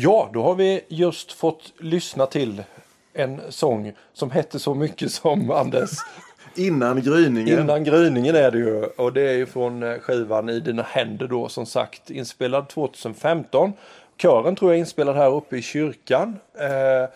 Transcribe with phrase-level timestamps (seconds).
[0.00, 2.62] Ja, då har vi just fått lyssna till
[3.12, 5.90] en sång som hette så mycket som Anders.
[6.56, 7.58] Innan gryningen.
[7.58, 8.84] Innan gryningen är det ju.
[8.84, 12.10] Och det är ju från eh, skivan I dina händer då som sagt.
[12.10, 13.72] Inspelad 2015.
[14.16, 16.36] Kören tror jag är inspelad här uppe i kyrkan.
[16.54, 17.08] Eh,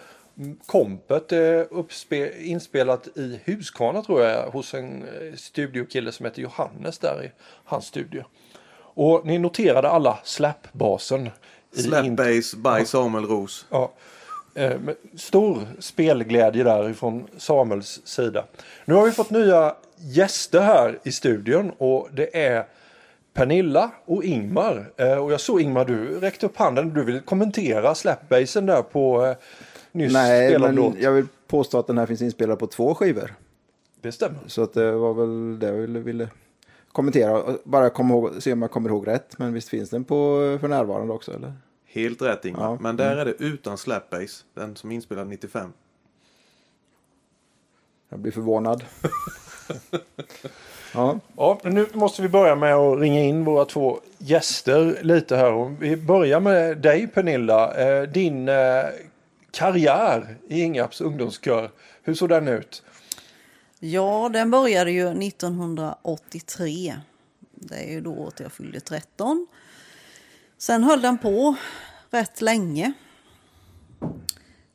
[0.67, 7.25] kompet är inspelat i Huskvarna tror jag hos en eh, studiokille som heter Johannes där
[7.25, 7.30] i
[7.64, 8.25] hans studio.
[8.95, 11.30] Och ni noterade alla slapbasen.
[11.77, 13.66] Slap bass by Samuel Ros.
[13.70, 13.93] Ja.
[14.54, 14.72] Eh,
[15.17, 18.45] Stor spelglädje där ifrån Samuels sida.
[18.85, 22.64] Nu har vi fått nya gäster här i studion och det är
[23.35, 24.90] Pernilla och Ingmar.
[24.96, 26.95] Eh, Och jag såg Ingmar, du räckte upp handen.
[26.95, 29.36] Du vill kommentera slapbasen där på eh,
[29.93, 30.95] nyss Nej, spelad men låt.
[30.98, 33.34] jag vill påstå att den här finns inspelad på två skivor.
[34.00, 34.39] Det stämmer.
[34.47, 36.28] Så att det var väl det jag ville, ville
[36.92, 37.42] kommentera.
[37.42, 39.39] Och Bara komma ihåg, se om jag kommer ihåg rätt.
[39.39, 40.14] Men visst finns den på
[40.61, 41.53] för närvarande också eller?
[41.87, 42.62] Helt rätt Ingmar.
[42.65, 42.78] Ja.
[42.81, 44.45] Men där är det utan slap bass.
[44.55, 45.73] Den som är inspelad 95.
[48.09, 48.84] Jag blir förvånad.
[50.95, 55.77] ja, Ja, nu måste vi börja med att ringa in våra två gäster lite här.
[55.81, 57.75] Vi börjar med dig Pernilla.
[57.75, 58.84] Eh, Din eh,
[59.51, 61.71] karriär i Ingarps ungdomskör.
[62.03, 62.83] Hur såg den ut?
[63.84, 66.94] Ja, den började ju 1983.
[67.55, 69.47] Det är ju då året jag fyllde 13.
[70.58, 71.55] Sen höll den på
[72.10, 72.92] rätt länge.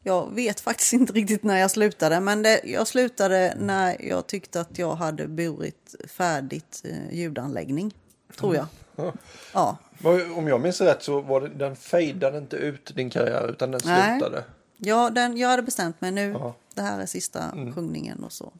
[0.04, 4.62] Jag vet faktiskt inte riktigt när jag slutade, men det, jag slutade när jag tyckte
[4.62, 7.94] att jag hade burit färdigt eh, ljudanläggning.
[8.38, 8.66] Tror jag.
[9.54, 9.78] Ja.
[10.02, 13.72] Vad- Om jag minns rätt så var det, den fejdade inte ut din karriär utan
[13.72, 14.20] den Nej.
[14.20, 14.44] slutade.
[14.78, 16.30] Ja, den, jag hade bestämt mig nu.
[16.32, 16.56] Ja.
[16.74, 18.54] Det här är sista sjungningen och så.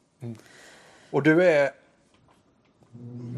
[1.12, 1.72] Och du är...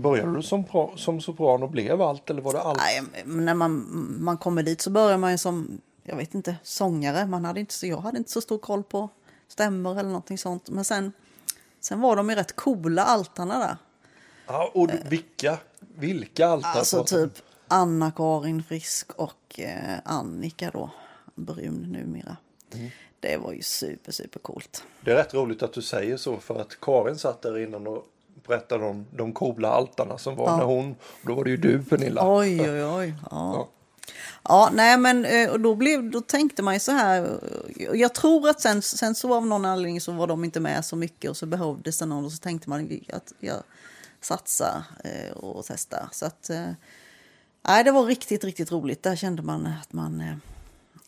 [0.02, 2.80] Började du som, pro- som sopran och blev allt eller var det allt?
[2.80, 3.86] Nej, när man,
[4.19, 7.25] man kommer dit så börjar man ju som, jag vet inte, sångare.
[7.25, 9.09] Man hade inte, jag hade inte så stor koll på
[9.47, 10.69] stämmor eller någonting sånt.
[10.69, 11.13] Men sen,
[11.80, 13.77] sen var de ju rätt coola altarna där.
[14.48, 15.58] Ja, och vilka?
[15.80, 16.65] Vilka allt?
[16.65, 17.31] Alltså typ
[17.67, 20.89] Anna-Karin Frisk och eh, Annika då,
[21.36, 22.37] brun numera.
[23.19, 24.83] Det var ju super, super coolt.
[25.02, 28.05] Det är rätt roligt att du säger så för att Karin satt där innan och
[28.47, 30.57] berättade om de coola altarna som var Ja.
[30.57, 30.95] när hon...
[31.21, 32.37] Då var det ju du Pernilla.
[32.37, 33.13] Oj, oj, oj.
[33.31, 33.67] Ja.
[34.43, 37.39] Ja, nej men eh, och då, blev, då tänkte man ju så här.
[37.77, 40.86] eh, Jag tror att sen, sen så av någon anledning så var de inte med
[40.86, 43.63] så mycket och så behövdes det någon och så tänkte man att jag
[44.21, 46.09] satsar eh, och testar.
[46.11, 46.49] Så att,
[47.67, 49.03] nej det var riktigt, riktigt roligt.
[49.03, 50.23] Där kände man att man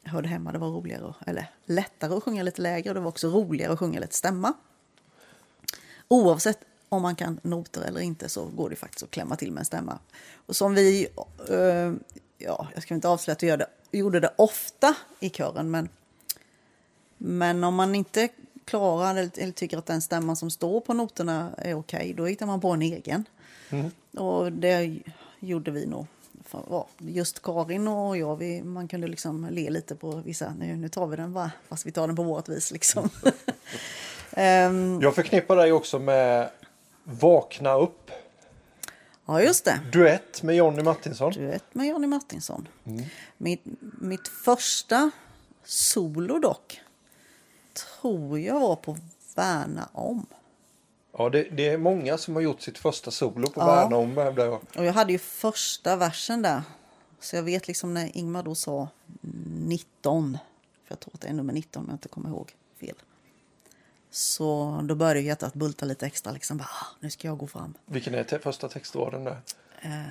[0.03, 0.51] hörde hemma.
[0.51, 3.79] Det var roligare, eller lättare att sjunga lite lägre och det var också roligare att
[3.79, 4.53] sjunga lite stämma.
[6.07, 9.61] Oavsett om man kan noter eller inte så går det faktiskt att klämma till med
[9.61, 9.99] en stämma.
[10.45, 11.07] Och som vi,
[11.49, 11.93] eh,
[12.37, 15.89] ja, jag ska inte avslöja att vi gör det, gjorde det ofta i kören, men,
[17.17, 18.29] men om man inte
[18.65, 22.45] klarar eller, eller tycker att den stämman som står på noterna är okej, då hittar
[22.45, 23.25] man på en egen.
[24.17, 24.99] Och det
[25.39, 26.05] gjorde vi nog.
[26.69, 30.89] Ja, just Karin och jag, vi, man kunde liksom le lite på vissa, nu, nu
[30.89, 33.09] tar vi den va, fast vi tar den på vårt vis liksom.
[34.33, 36.49] Ehm, Jag förknippar dig också med
[37.03, 38.11] Vakna upp.
[39.25, 39.79] ja, just det.
[39.91, 41.31] Duett med Jonny Martinsson.
[41.31, 42.67] Duett med Johnny Martinsson.
[43.37, 43.61] Mitt,
[43.99, 45.11] mitt första
[45.63, 46.81] solo dock
[47.73, 48.97] tror jag var på
[49.35, 50.25] Värna om.
[51.17, 53.65] Ja, det, det är många som har gjort sitt första solo på Ja.
[53.65, 54.61] Värna om hävdar jag.
[54.77, 56.61] Och jag hade ju första versen där.
[57.19, 58.87] Så jag vet liksom när Ingmar då sa
[59.21, 60.37] 19.
[60.85, 62.95] För jag tror att det är nummer 19 om jag inte kommer ihåg fel.
[64.11, 66.31] Så då började hjärtat bulta lite extra.
[66.31, 67.73] Liksom bara, "Ah, nu ska jag gå fram.
[67.85, 69.41] Vilken är te- första textraden där?
[69.81, 70.01] Eh.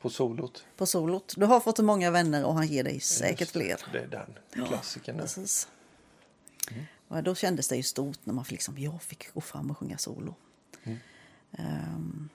[0.00, 0.64] På solot.
[0.76, 1.34] På solot.
[1.36, 3.76] Du har fått många vänner och han ger dig säkert fler.
[3.92, 4.06] Det är
[4.52, 5.16] den klassikern.
[5.16, 5.22] där.
[5.22, 5.68] Precis.
[7.08, 9.78] Och då kändes det ju stort när man fick liksom, jag fick gå fram och
[9.78, 10.34] sjunga solo.
[11.52, 12.28] Ehm,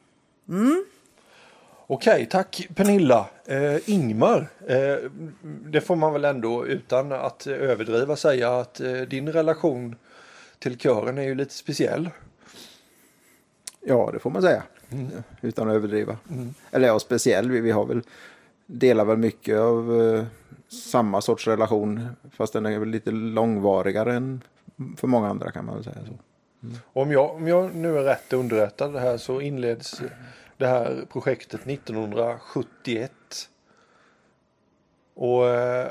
[1.88, 3.30] Okej, tack Pernilla.
[3.46, 5.10] Eh, Ingmar, eh,
[5.44, 9.96] det får man väl ändå utan att överdriva säga att eh, din relation
[10.60, 12.10] till kören är ju lite speciell.
[13.80, 14.64] ja, det får man säga.
[15.42, 16.18] Utan att överdriva.
[16.72, 17.52] Eller ja, speciell.
[17.52, 18.02] Vi, vi har väl,
[18.66, 20.26] delar väl mycket av eh,
[20.92, 22.10] samma sorts relation.
[22.32, 24.42] Fast den är väl lite långvarigare än
[24.98, 26.14] för många andra kan man väl säga så.
[26.94, 30.02] Om jag, om jag nu är rätt underrättad här så inleds
[30.58, 33.12] det här projektet 1971.
[35.14, 35.88] Och eh,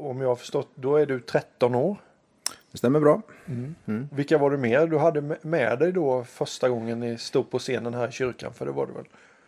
[0.00, 1.96] om jag har förstått, då är du 13 år.
[2.72, 3.22] Det stämmer bra.
[4.12, 7.58] Vilka var du mer du hade med- med dig då första gången ni stod på
[7.58, 8.52] scenen här i kyrkan?
[8.54, 9.04] För det var det väl?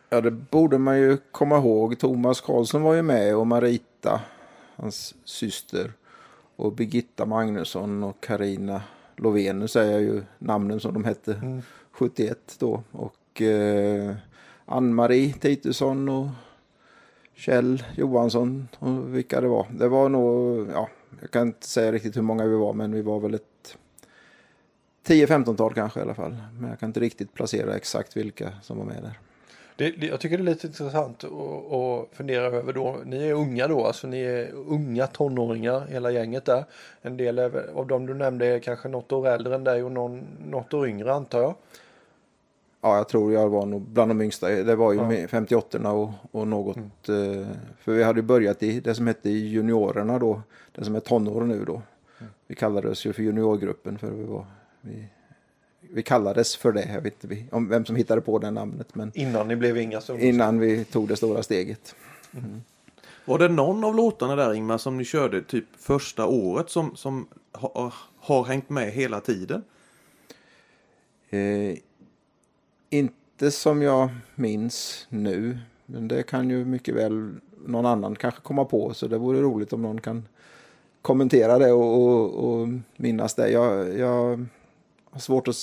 [0.09, 1.99] Ja, det borde man ju komma ihåg.
[1.99, 4.21] Thomas Karlsson var ju med och Marita
[4.77, 5.93] hans syster.
[6.63, 8.83] Och Birgitta Magnusson och Karina
[9.17, 9.59] Lovén.
[9.59, 11.63] Nu säger jag ju namnen som de hette
[11.93, 12.83] 71 då.
[12.93, 14.15] Och eh,
[14.65, 16.29] Ann-Marie Titusson och
[17.35, 19.67] Kjell Johansson och vilka det var.
[19.79, 20.89] Det var nog, ja,
[21.21, 23.77] jag kan inte säga riktigt hur många vi var men vi var väl ett
[25.07, 26.37] 10-15-tal kanske i alla fall.
[26.61, 29.19] Men jag kan inte riktigt placera exakt vilka som var med där.
[29.77, 32.97] Det, jag tycker det är lite intressant att, fundera över då.
[33.05, 36.65] Ni är unga då, alltså ni är unga tonåringar hela gänget där.
[37.03, 37.39] En del
[37.75, 40.89] av dem du nämnde är kanske något år äldre än dig och någon, något år
[40.89, 41.55] yngre antar jag.
[42.81, 44.49] Ja, jag tror jag var nog bland de yngsta.
[44.49, 46.77] Det var ju med 58 och, och något.
[47.09, 47.47] eh,
[47.79, 50.43] För vi hade börjat i det som hette juniorerna då.
[50.73, 51.83] Det som är tonår nu då.
[52.47, 54.47] Vi kallades ju för juniorgruppen för vi var...
[54.81, 55.09] Vi,
[55.95, 56.89] vi kallades för det.
[56.95, 58.95] Jag vet inte vi- om vem som hittade på det namnet.
[58.95, 61.95] Men Innan ni blev inga som innan vi tog det stora steget.
[63.25, 67.27] Var det någon av låtarna där Ingmar som ni körde typ första året som, som
[67.53, 69.63] ha, har hängt med hela tiden?
[71.31, 71.77] Eh,
[72.91, 75.59] inte som jag minns nu.
[75.87, 77.35] Men det kan ju mycket väl
[77.67, 78.95] någon annan kanske komma på.
[78.95, 80.29] Så det vore roligt om någon kan
[81.03, 83.49] kommentera det och, och, och minnas det.
[83.51, 84.47] Jag, jag
[85.21, 85.57] svårt att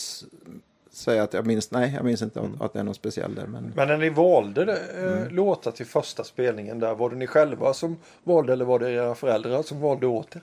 [0.92, 1.72] säga att jag minns.
[1.72, 3.48] Nej, jag minns inte att- att det är någon speciell där.
[3.48, 4.80] Men Men när ni valde det,
[5.28, 8.92] eh, låtar till första spelningen där, var det ni själva som valde eller var det
[8.92, 10.42] era föräldrar som valde åt er?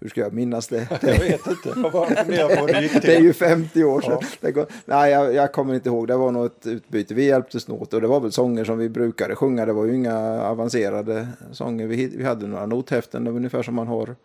[0.00, 0.88] hur ska jag minnas det?
[1.02, 4.00] Jag vet inte, jag bara funderar på hur det gick Det är ju 50 år
[4.00, 4.18] sedan.
[4.40, 4.50] Ja.
[4.50, 6.08] Går, nej, jag, jag kommer inte ihåg.
[6.08, 7.14] Det var nog ett utbyte.
[7.14, 9.66] Vi hjälptes åt och det var väl sånger som vi brukade sjunga.
[9.66, 11.86] Det var ju inga avancerade sånger.
[11.86, 14.16] Vi, vi hade några nothäften, ungefär som man har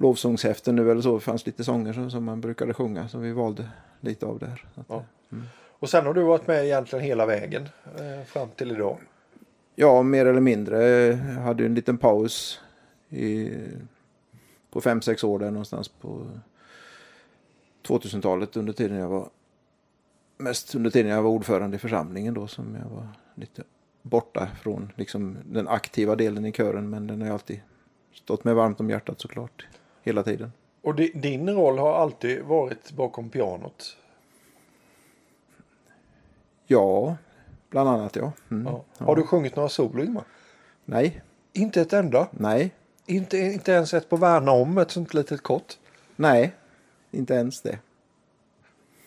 [0.00, 1.14] lovsångshäften nu eller så.
[1.14, 3.08] Det fanns lite sånger som, som man brukade sjunga.
[3.08, 3.68] Så vi valde
[4.00, 4.64] lite av det här.
[4.74, 5.04] Så att, Ja.
[5.80, 7.68] Och sen har du varit med egentligen hela vägen
[7.98, 8.98] eh, fram till idag.
[9.74, 10.86] Ja, mer eller mindre.
[11.06, 12.60] Jag hade en liten paus
[13.08, 13.50] i,
[14.70, 16.26] på fem sex år där någonstans på
[17.86, 19.28] 2000-talet under tiden jag var
[20.36, 23.62] mest under tiden jag var ordförande i församlingen då som jag var lite
[24.02, 27.60] borta från liksom den aktiva delen i kören men den har ju alltid
[28.12, 29.66] stått mig varmt om hjärtat såklart
[30.02, 30.52] hela tiden.
[30.82, 33.96] Och di, din roll har alltid varit bakom pianot.
[36.66, 37.16] Ja,
[37.70, 38.32] bland annat ja.
[38.50, 38.72] Mm.
[38.72, 38.84] Ja.
[39.04, 40.24] Har du sjungit några solo Ingmar?
[40.84, 42.28] Nej, Inte ett enda?
[42.30, 42.74] nej,
[43.06, 45.78] Inte, inte ens ett på Värna om, ett sånt litet kort?
[46.16, 46.52] nej,
[47.10, 47.78] inte ens det.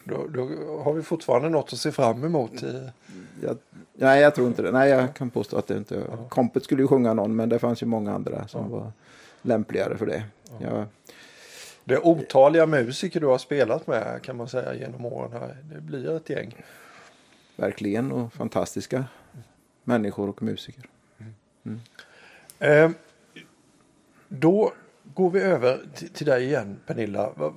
[0.03, 0.41] Då, då
[0.83, 2.63] har vi fortfarande något att se fram emot.
[2.63, 2.89] I,
[3.43, 3.57] Jag,
[3.93, 4.71] nej, jag tror inte det.
[4.71, 6.03] Nej, jag kan påstå att det inte...
[6.29, 8.91] Kompet skulle ju sjunga någon, men det fanns ju många andra som var
[9.41, 10.23] lämpligare för det.
[10.61, 10.85] Jag,
[11.83, 15.31] det är otaliga musiker du har spelat med kan man säga genom åren.
[15.31, 15.57] här.
[15.63, 16.63] Det blir ett gäng.
[17.55, 19.05] verkligen och fantastiska
[19.83, 20.83] människor och musiker.
[22.59, 22.89] Eh,
[24.27, 24.73] då
[25.03, 27.29] går vi över till, till dig igen Pernilla.
[27.35, 27.53] Va-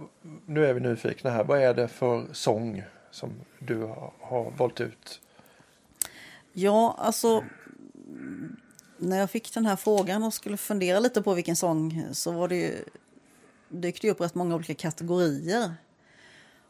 [0.47, 1.45] Nu är vi nyfikna här.
[1.45, 5.21] Vad är det för sång som du har, har valt ut?
[6.53, 7.45] Ja, alltså
[9.07, 12.49] när jag fick den här frågan och skulle fundera lite på vilken sång så var
[12.49, 12.85] det ju,
[13.69, 15.75] dök det upp rätt många olika kategorier.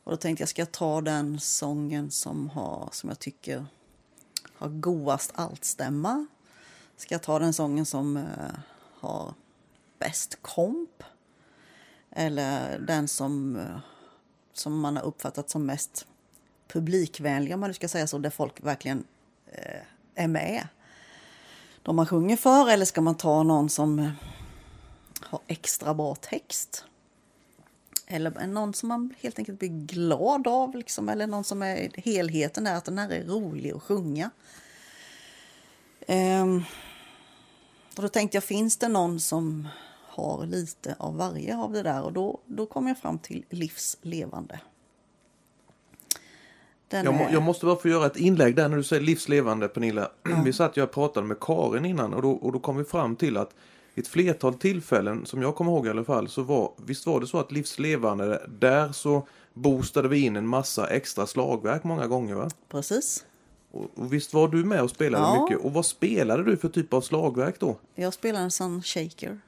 [0.05, 3.67] Och då tänkte jag, ska jag ta den sången som, har, som jag tycker
[4.55, 6.27] har goast altstämma?
[6.97, 8.59] Ska jag ta den sången som eh,
[9.01, 9.35] har
[9.99, 11.03] bäst komp?
[12.11, 13.79] Eller den som, eh,
[14.53, 16.07] som man har uppfattat som mest
[16.69, 19.05] publikvänlig, om man nu ska säga så, där folk verkligen
[19.47, 19.81] eh,
[20.15, 20.69] är med?
[21.87, 24.11] De man sjunger för, eller ska man ta någon som eh,
[25.21, 26.85] har extra bra text?
[28.07, 32.67] Eller någon som man helt enkelt blir glad av, liksom, eller någon som är helheten
[32.67, 34.31] är att den här är rolig att sjunga.
[36.07, 36.63] Ehm,
[37.97, 39.69] och då tänkte jag, finns det någon som
[40.07, 42.03] har lite av varje av det där?
[42.03, 44.61] Och då, då kom jag fram till livslevande.
[46.89, 49.69] Den Jag, är- jag måste bara få göra ett inlägg där när du säger livslevande
[49.69, 50.11] Pernilla.
[50.45, 53.17] Vi satt ju och pratade med Karin innan och då, och då kom vi fram
[53.17, 53.55] till att
[53.95, 57.27] ett flertal tillfällen, som jag kommer ihåg i alla fall, så var, visst var det
[57.27, 62.49] så att livslevande, där så boostade vi in en massa extra slagverk många gånger va?
[62.69, 63.25] Precis.
[63.73, 65.43] Och, och visst var du med och spelade Ja.
[65.43, 65.65] mycket?
[65.65, 67.77] Och vad spelade du för typ av slagverk då?
[67.95, 69.41] Jag spelar en sån shaker.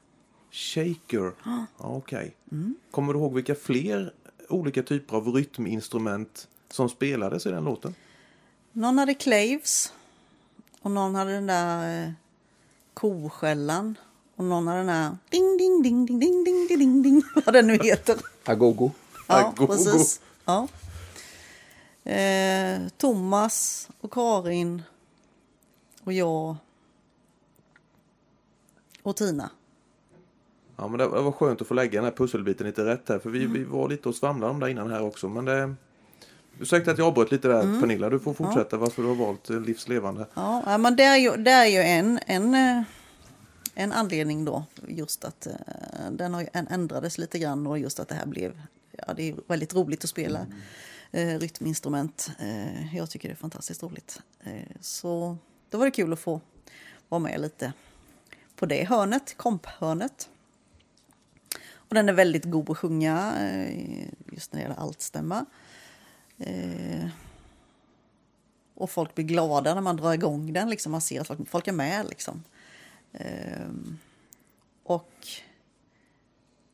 [0.51, 1.33] Shaker?
[1.45, 2.37] Ja, Okej.
[2.91, 4.13] Kommer du ihåg vilka fler
[4.49, 7.95] olika typer av rytminstrument som spelades i den låten?
[8.73, 9.93] Någon hade claves.
[10.81, 12.11] Och någon hade den där eh,
[12.95, 13.99] koskällan.
[14.37, 17.23] Och någon hade den där ding, ding, ding, ding, ding, ding, ding, ding, ding.
[17.45, 18.17] Vad den nu heter.
[18.45, 18.91] Agogo.
[19.29, 19.67] Ja, Agogo.
[19.67, 20.21] precis.
[20.45, 20.69] Ja.
[22.13, 24.83] Eh, Thomas och Karin
[26.05, 26.57] och jag
[29.03, 29.51] och Tina.
[30.77, 33.31] Ja men det var skönt att få lägga den här pusselbiten lite rätt här för
[33.31, 35.75] vi, vi var lite och svamlade om det innan här också men det
[36.61, 39.61] Ursäkta att jag avbröt lite där Pernilla, du får fortsätta varför du har valt eh,
[39.61, 40.27] livslevande.
[40.35, 42.83] Ja, ja, men det är ju, det är ju en, en, eh,
[43.75, 44.65] en anledning då.
[44.89, 45.53] Just att eh,
[46.11, 48.61] den har en- ändrades lite grann och just att det här blev...
[49.07, 50.47] Ja, det är väldigt roligt att spela
[51.13, 52.31] eh, rytminstrument.
[52.95, 54.21] Jag tycker det är fantastiskt roligt.
[54.81, 55.37] Så
[55.71, 56.41] då var det kul att få
[57.09, 57.73] vara med lite
[58.57, 60.29] på det hörnet, komphörnet.
[61.75, 63.33] Och den är väldigt god att sjunga,
[64.33, 65.47] just när det gäller altstämma.
[66.39, 67.09] Eh,
[68.75, 70.71] och folk blir glada när man drar igång den.
[70.71, 70.93] Liksom.
[70.93, 72.07] Man ser att folk, folk är med.
[72.09, 72.45] Liksom.
[73.13, 73.69] Eh,
[74.83, 75.13] och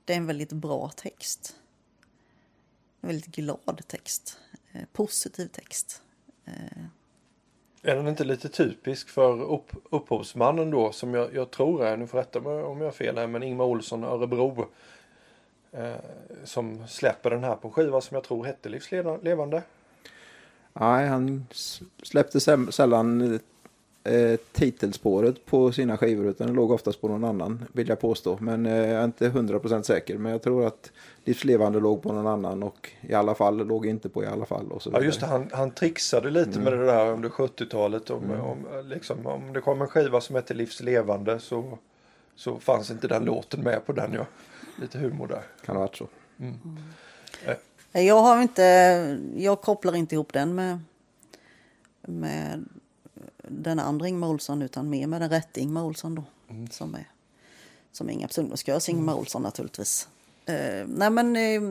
[0.05, 1.57] det är en väldigt bra text.
[3.01, 4.39] En väldigt glad text.
[4.73, 6.03] Eh, positiv text.
[6.45, 6.85] Eh,
[7.83, 12.07] Är den inte lite typisk för upp, upphovsmannen då som jag, jag tror är, nu
[12.07, 14.69] får rätta mig om jag har fel här, men Ingmar Olsson Örebro.
[15.79, 15.95] Eh,
[16.45, 19.63] som släpper den här på en skiva som jag tror hette Livslevande.
[20.73, 21.47] Nej, han
[22.03, 22.41] släppte
[22.73, 23.41] sällan
[24.05, 28.39] eh, titelspåret på sina skivor utan det låg oftast på någon annan vill jag påstå.
[28.41, 30.19] Men eh, jag är inte 100% säker.
[30.19, 30.93] Men jag tror att
[31.25, 34.73] Livslevande låg på någon annan och i alla fall låg inte på i alla fall.
[34.73, 38.11] Och så Ja just det, han, han trixade lite med det där under 70-talet.
[38.11, 41.79] Om, om, liksom, om det kom en skiva som hette Livslevande så,
[42.37, 44.13] så fanns inte den låten med på den.
[44.13, 44.27] Ja.
[44.81, 45.43] Lite humor där.
[45.65, 46.09] Kan ha varit så.
[47.93, 48.63] Jag har inte,
[49.37, 50.79] jag kopplar inte ihop den med,
[52.01, 52.65] med
[53.49, 56.25] den andra Ingmar Olsson utan mer med den rätte Ingmar Olsson då.
[56.71, 57.09] Som är
[57.97, 60.09] som Inga ungdomskörs Ingmar Olsson naturligtvis.
[60.47, 61.63] Eh, nej men eh,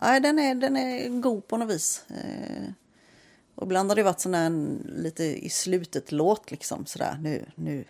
[0.00, 2.04] nej, den, är, den är god på något vis.
[2.08, 2.62] Eh,
[3.58, 7.46] och ibland har det varit sån där en, lite i slutet låt liksom sådär nu,
[7.54, 7.84] nu.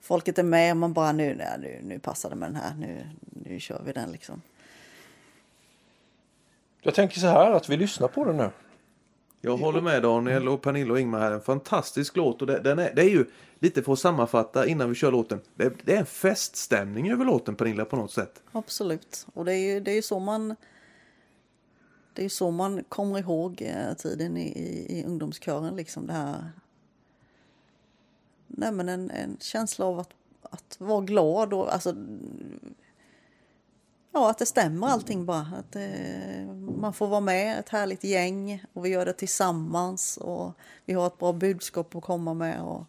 [0.00, 2.74] Folket är med och man bara nu, nej, nu, nu passar det med den här,
[2.74, 4.42] nu, nu kör vi den liksom.
[6.80, 8.50] Jag tänker så här att vi lyssnar på den nu.
[9.40, 11.32] Jag håller med Daniel och Pernilla och Ingmar här.
[11.32, 13.24] En fantastisk låt och det, den är, det är ju
[13.58, 15.40] lite för att sammanfatta innan vi kör låten.
[15.54, 18.42] Det, det är en feststämning över låten Pernilla på något sätt.
[18.52, 19.26] Absolut.
[19.34, 20.56] Och det är ju det är ju så man
[22.20, 25.76] det är ju så man kommer ihåg eh, tiden i, i, i ungdomskören.
[25.76, 26.50] Liksom det här.
[28.46, 30.10] Nej, men en, en känsla av att,
[30.42, 31.94] att vara glad och alltså.
[34.12, 35.46] Ja, att det stämmer allting bara.
[35.58, 36.46] Att eh,
[36.80, 40.52] man får vara med, ett härligt gäng och vi gör det tillsammans och
[40.84, 42.62] vi har ett bra budskap att komma med.
[42.62, 42.84] Och,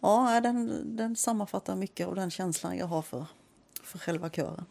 [0.00, 3.26] ja, den, den sammanfattar mycket av den känslan jag har för,
[3.82, 4.64] för själva kören.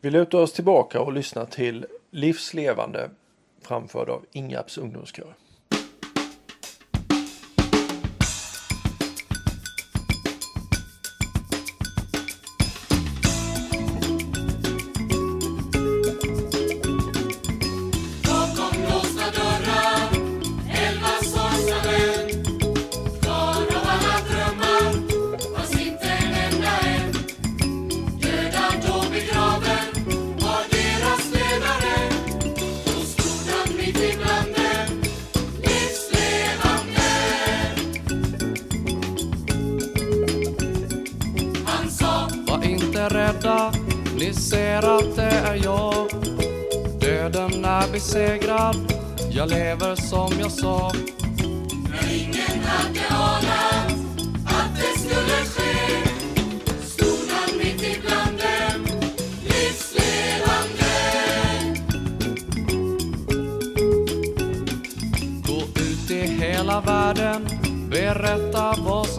[0.00, 3.10] Vi lutar oss tillbaka och lyssnar till Livslevande
[3.62, 5.34] framförd av Ingarps ungdomskör.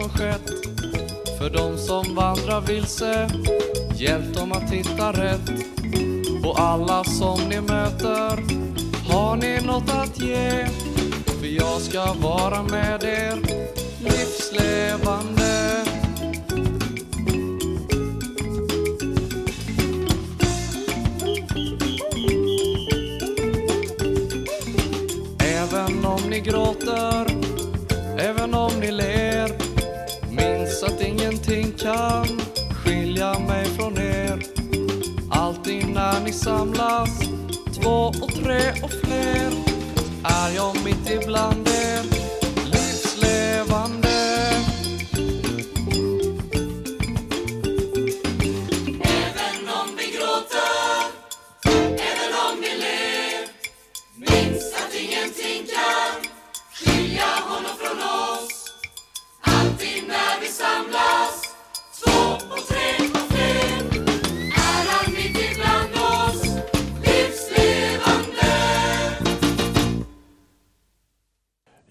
[0.08, 0.50] Som skett.
[1.38, 3.28] För de som vandrar vilse,
[3.94, 5.50] hjälp dem att hitta rätt.
[6.44, 8.42] Och alla som ni möter,
[9.12, 10.66] har ni något att ge?
[11.40, 13.38] För jag ska vara med er,
[13.98, 15.37] livslevande.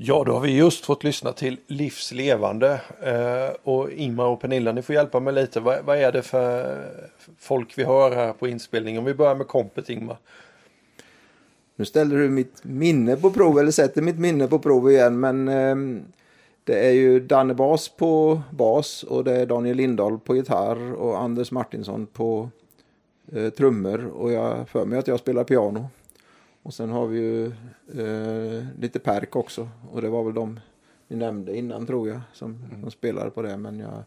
[0.10, 2.82] Ja, då har vi just fått lyssna till Livslevande.
[3.02, 5.60] Eh, och Ingmar och Pernilla, ni får hjälpa mig lite.
[5.60, 6.86] Vad, vad är det för
[7.40, 9.00] folk vi hör här på inspelningen?
[9.00, 10.18] Om vi börjar med kompet, Ingmar.
[11.76, 15.48] Nu ställer du mitt minne på prov, eller sätter mitt minne på prov igen, men
[15.48, 16.04] eh,
[16.64, 21.20] det är ju Danne Bas på bas och det är Daniel Lindahl på gitarr och
[21.22, 22.50] Anders Martinsson på
[23.32, 25.90] eh, trummor och jag för mig att jag spelar piano.
[26.68, 27.46] Och sen har vi ju
[27.98, 30.60] eh, lite perk också och det var väl de
[31.08, 34.04] ni nämnde innan tror jag som, som spelar på det men jag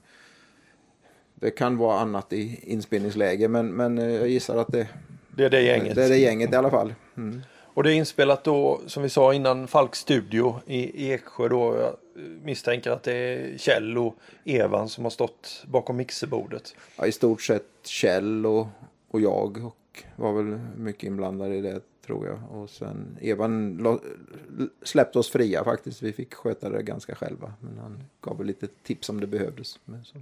[1.35, 4.89] det kan vara annat i inspelningsläge men, men eh, jag gissar att det,
[5.37, 5.95] Det är det gänget.
[5.95, 6.95] det är det gänget i alla fall.
[7.17, 7.41] Mm.
[7.75, 11.77] Och det är inspelat då, som vi sa innan, Falks studio i Eksjö då.
[11.77, 11.97] Jag
[12.43, 14.15] misstänker att det är Kjell och
[14.45, 16.75] Evan som har stått bakom mixerbordet.
[16.97, 18.67] ja, i stort sett Kjell och,
[19.11, 22.39] och jag och var väl mycket inblandad i det tror jag.
[22.61, 24.01] Och sen Evan
[24.83, 26.03] släppte oss fria faktiskt.
[26.03, 27.53] Vi fick sköta det ganska själva.
[27.61, 29.79] Men han gav väl lite tips om det behövdes.
[29.85, 30.19] Men så,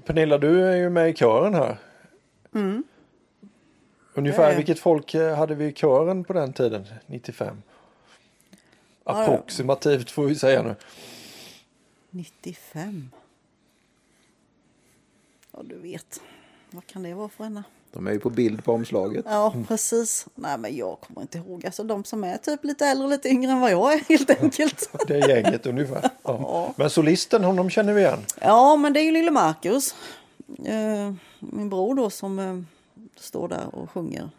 [0.00, 1.78] Pernilla, du är ju med i kören här.
[2.54, 2.82] Mm.
[4.14, 7.62] Ungefär är- vilket folk eh, hade vi i kören på den tiden, 95?
[9.04, 10.74] Ja, Approximativt får vi säga nu.
[12.10, 13.10] 95.
[15.52, 16.20] Ja, du vet.
[16.70, 17.62] Vad kan det vara för en?
[17.92, 19.24] De är ju på bild på omslaget.
[19.28, 20.26] Ja, precis.
[20.34, 21.66] Nej, men jag kommer inte ihåg.
[21.66, 24.30] Alltså de som är typ lite äldre och lite yngre än vad jag är helt
[24.30, 24.90] enkelt.
[25.06, 26.10] Det är gänget ungefär.
[26.22, 26.74] Ja.
[26.76, 28.18] Men solisten, honom känner vi igen.
[28.40, 29.94] Ja, men det är ju lille Marcus.
[30.64, 32.60] Eh, min bror då som eh,
[33.16, 34.30] står där och sjunger.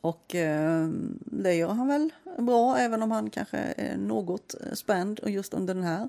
[0.00, 0.88] Och eh,
[1.24, 5.84] det gör han väl bra även om han kanske är något spänd just under den
[5.84, 6.08] här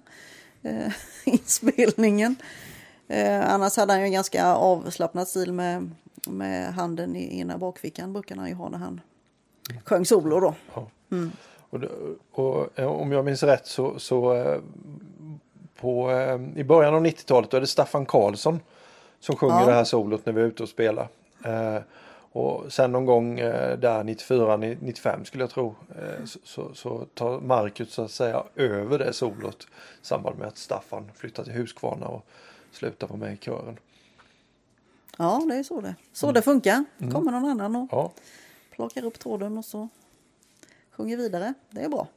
[1.25, 2.35] inspelningen.
[3.07, 5.91] Eh, annars hade han ju en ganska avslappnad stil med,
[6.27, 9.01] med handen i ena bakfickan brukar han ju ha när han
[9.83, 10.53] sjöng solo då.
[11.69, 11.89] Och, det-
[12.31, 14.59] och eh, om jag minns rätt så, så eh,
[15.79, 18.59] på, eh, i början av 90-talet då är det Staffan Karlsson
[19.19, 19.65] som sjunger Ja.
[19.65, 21.07] det här solot när vi är ute och spelar.
[21.45, 21.77] Eh,
[22.31, 27.05] och sen någon gång eh, där 94, 95 skulle jag tro eh, så, så, så
[27.13, 29.67] tar Marcus så att säga över det solot
[30.01, 32.25] i samband med att Staffan flyttar till Huskvarna och
[32.75, 33.77] slutar vara med i kören.
[35.17, 36.85] Ja, det är så det, så det funkar.
[37.11, 38.13] Kommer någon annan och Ja.
[38.71, 39.89] plockar upp tråden och så
[40.91, 41.53] sjunger vidare.
[41.69, 42.07] Det är bra.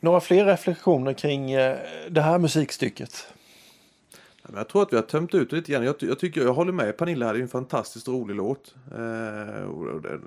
[0.00, 1.78] Några fler reflektioner kring eh,
[2.10, 3.26] det här musikstycket?
[4.54, 5.84] Jag tror att vi har tömt ut det lite grann.
[5.84, 8.74] Jag, jag, tycker, jag håller med Pernilla här, det är en fantastiskt rolig låt.
[8.92, 9.70] Eh,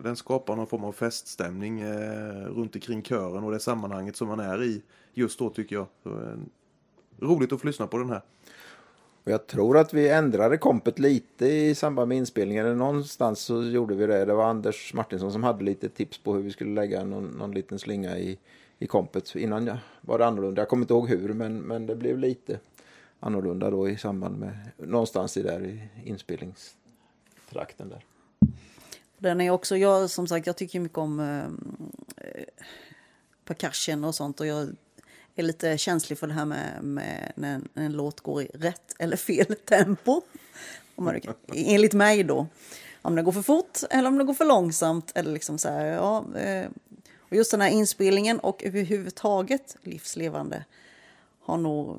[0.03, 4.39] den skapar någon form av feststämning eh, runt omkring kören och det sammanhanget som man
[4.39, 4.81] är i
[5.13, 5.85] just då tycker jag.
[6.03, 6.35] Så, eh,
[7.19, 8.21] roligt att få lyssna på den här.
[9.23, 12.65] Och jag tror att vi ändrade kompet lite i samband med inspelningen.
[12.65, 14.25] Eller Någonstans så gjorde vi det.
[14.25, 17.51] Det var Anders Martinsson som hade lite tips på hur vi skulle lägga någon, någon
[17.51, 18.37] liten slinga i,
[18.79, 19.35] i kompet.
[19.35, 20.61] Innan jag var det annorlunda.
[20.61, 22.59] Jag kommer inte ihåg hur men, men det blev lite
[23.19, 28.05] annorlunda då i samband med någonstans i där i inspelningstrakten där.
[29.17, 31.43] Den är också, jag som sagt, jag tycker mycket om eh,
[32.27, 32.43] eh,
[33.45, 34.69] percussion och sånt och jag
[35.39, 38.45] är lite känslig för det här med, med när en, när en låt går i
[38.53, 40.21] rätt eller fel tempo.
[40.95, 41.19] Om man,
[41.53, 42.47] enligt mig då.
[43.01, 45.11] Om det går för fort eller om det går för långsamt.
[45.15, 46.67] Eller liksom så här, ja, eh.
[47.19, 50.65] och just den här inspelningen och överhuvudtaget livslevande
[51.41, 51.97] har nog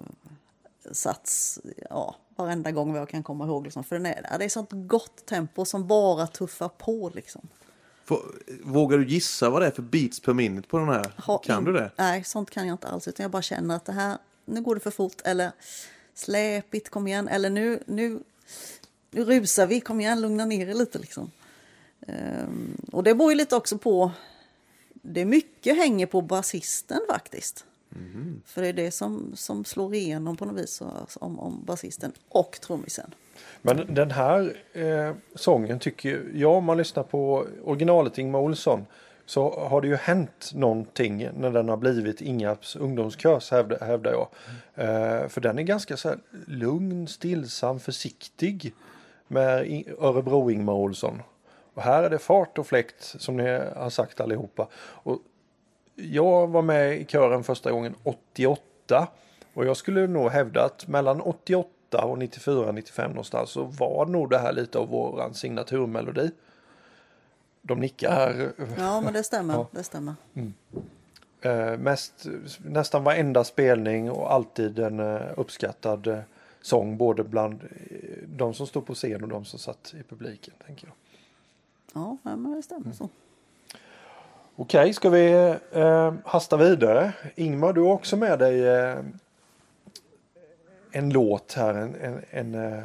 [0.93, 3.65] satts ja, varenda gång vad jag kan komma ihåg.
[3.65, 3.85] Liksom.
[3.85, 7.11] För den är, det är sånt gott tempo som bara tuffar på.
[7.15, 7.49] Liksom.
[8.63, 11.13] Vågar du gissa vad det är för beats per minute på den här?
[11.17, 11.91] Ha kan du det?
[11.97, 13.09] Nej, sånt kan jag inte alls.
[13.09, 15.21] Utan jag bara känner att det här, nu går det för fort.
[15.25, 15.53] Eller
[16.15, 17.29] släpigt, kom igen.
[17.29, 18.21] Eller nu, nu,
[19.11, 20.99] nu rusar vi, kom igen, lugna ner er lite.
[20.99, 21.31] Liksom.
[22.07, 24.11] Ehm, och det beror ju lite också på,
[24.93, 27.65] det mycket hänger på basisten faktiskt.
[27.91, 28.41] Mm-hmm.
[28.45, 30.83] För det är det som, som slår igenom på något vis
[31.21, 33.15] om, om basisten och trummisen.
[33.63, 38.87] Men den här eh, sången tycker jag, om man lyssnar på originalet Ingmar Olsson,
[39.27, 44.29] så har det ju hänt någonting när den har blivit Ingarps ungdomskörs hävdar, hävdar jag.
[44.75, 48.75] Eh, för den är ganska så här lugn, stillsam, försiktig
[49.29, 51.23] med Örebro Ingmar Olsson.
[51.75, 53.43] Och här är det fart och fläkt som ni
[53.77, 54.69] har sagt allihopa.
[54.75, 55.19] Och
[56.03, 59.09] jag var med i kören första gången 88
[59.55, 64.39] och jag skulle nog hävda att mellan 88 och 94-95 någonstans så var nog det
[64.39, 66.31] här lite av våran signaturmelodi.
[67.63, 68.53] De nickar här.
[68.79, 69.55] Ja, men det stämmer.
[69.55, 69.67] Ja.
[69.71, 70.15] Det stämmer.
[71.41, 72.27] Eh, mest,
[72.59, 76.19] nästan varenda spelning och alltid en eh, uppskattad eh,
[76.63, 77.69] sång både bland eh,
[78.27, 80.55] de som stod på scen och de som satt i publiken.
[80.67, 80.95] tänker jag.
[81.93, 83.09] Ja, men det stämmer så.
[84.63, 87.13] Okej, ska vi eh, hasta vidare?
[87.35, 88.99] Ingmar, du har också med dig eh,
[90.93, 92.83] en låt här en, en, en, eh,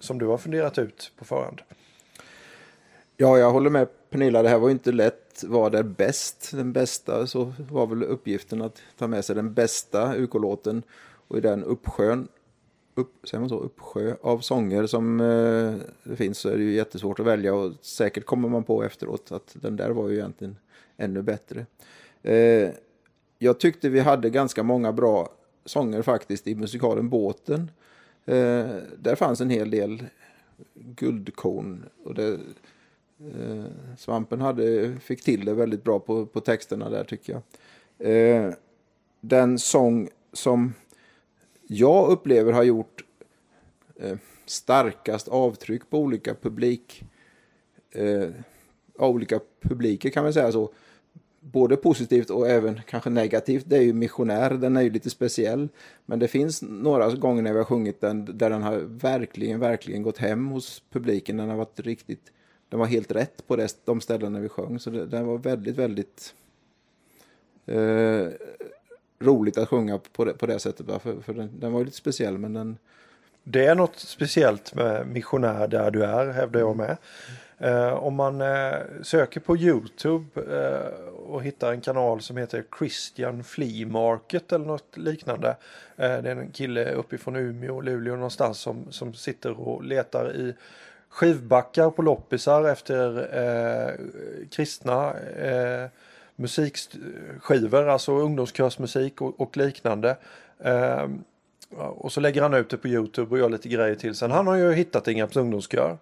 [0.00, 1.62] som du har funderat ut på förhand.
[3.16, 4.42] Ja, jag håller med Pernilla.
[4.42, 5.44] Det här var ju inte lätt.
[5.46, 6.50] Vad är bäst?
[6.52, 10.82] Den bästa så var väl uppgiften att ta med sig den bästa UK-låten.
[11.28, 12.28] Och i den uppsjön,
[13.00, 16.72] upp, säger man så, uppsjö av sånger som eh, det finns så är det ju
[16.72, 17.54] jättesvårt att välja.
[17.54, 20.56] Och säkert kommer man på efteråt att den där var ju egentligen
[20.96, 21.66] ännu bättre.
[22.22, 22.70] Eh,
[23.38, 25.28] jag tyckte vi hade ganska många bra
[25.64, 27.70] sånger faktiskt i musikalen Båten.
[28.24, 28.66] Eh,
[28.98, 30.04] där fanns en hel del
[30.74, 31.84] guldkorn.
[32.04, 32.38] Och det,
[33.20, 33.64] Eh,
[33.98, 37.42] Svampen hade, fick till det väldigt bra på, på texterna där tycker jag.
[38.10, 38.52] Eh,
[39.20, 40.74] den sång som
[41.72, 43.04] jag upplever har gjort
[43.96, 47.02] eh, starkast avtryck på olika publik
[47.90, 48.28] eh,
[48.98, 50.72] olika publiker kan man säga så.
[51.40, 53.64] Både positivt och även kanske negativt.
[53.66, 55.68] Det är ju missionär, den är ju lite speciell.
[56.06, 60.02] Men det finns några gånger när vi har sjungit den där den har verkligen, verkligen
[60.02, 61.36] gått hem hos publiken.
[61.36, 62.32] Den har varit riktigt
[62.68, 64.78] den var helt rätt på det, de ställena vi sjöng.
[64.78, 66.34] Så det, den var väldigt, väldigt
[67.66, 68.26] eh,
[69.20, 70.86] roligt att sjunga på det, på det sättet.
[71.02, 72.78] För, för den, den var ju lite speciell men den...
[73.42, 76.96] Det är något speciellt med missionär där du är, hävdar jag med.
[77.58, 83.44] Eh, om man eh, söker på Youtube eh, och hittar en kanal som heter Christian
[83.44, 85.48] Flea Market eller något liknande.
[85.96, 90.54] Eh, det är en kille uppifrån Umeå, Luleå någonstans som, som sitter och letar i
[91.08, 93.94] skivbackar på loppisar efter eh,
[94.50, 95.88] kristna eh,
[96.40, 100.16] musikskivor, alltså ungdomskörsmusik och, och liknande.
[100.64, 101.06] Eh,
[101.76, 104.14] Och så lägger han ut det på Youtube och gör lite grejer till.
[104.14, 105.98] Sen han har ju hittat Ingarps ungdomskör.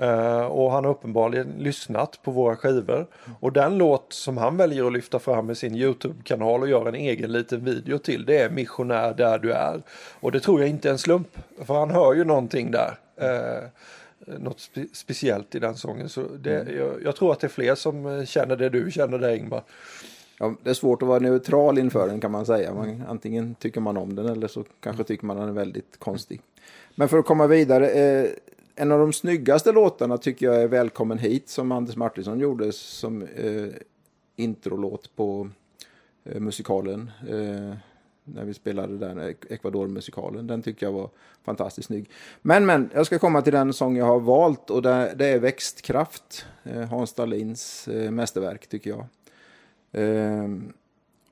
[0.00, 3.06] Eh, och han har uppenbarligen lyssnat på våra skivor.
[3.40, 6.94] Och den låt som han väljer att lyfta fram i sin Youtube-kanal och gör en
[6.94, 8.24] egen liten video till.
[8.24, 9.82] Det är Missionär där du är.
[10.20, 11.28] Och det tror jag inte är en slump.
[11.64, 12.98] För han hör ju någonting där.
[13.16, 13.68] Eh,
[14.26, 16.08] något spe- speciellt i den sången.
[16.08, 19.18] Så det, jag, jag tror att det är fler som eh, känner det du känner
[19.18, 19.62] det Ingmar.
[20.38, 22.74] Ja, det är svårt att vara neutral inför den kan man säga.
[22.74, 26.40] Man, antingen tycker man om den eller så kanske tycker man den är väldigt konstig.
[26.94, 27.88] Men för att komma vidare.
[27.88, 28.30] Eh,
[28.74, 33.22] en av de snyggaste låtarna tycker jag är Välkommen hit som Anders Martinsson gjorde som
[33.22, 33.68] eh,
[34.36, 35.48] introlåt på
[36.24, 37.10] eh, musikalen.
[37.28, 37.76] Eh,
[38.24, 40.46] när vi spelade den Ecuador-musikalen.
[40.46, 41.10] Den tycker jag var
[41.42, 42.10] fantastiskt snygg.
[42.42, 45.38] Men, men, jag ska komma till den sång jag har valt och det, det är
[45.38, 46.46] Växtkraft.
[46.62, 49.06] Eh, Hans Dahlins eh, mästerverk tycker jag.
[49.92, 50.72] Ehm,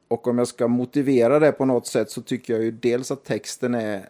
[0.09, 3.25] och om jag ska motivera det på något sätt så tycker jag ju dels att
[3.25, 4.09] texten är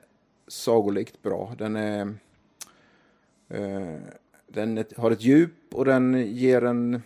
[0.49, 1.55] sagolikt bra.
[1.59, 2.15] Den är...
[3.49, 3.97] Eh,
[4.47, 7.03] den har ett djup och den ger en...